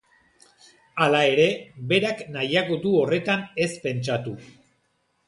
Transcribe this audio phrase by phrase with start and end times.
[1.03, 1.45] Hala ere,
[1.91, 4.35] berak nahiago du horretan ez pentsatu.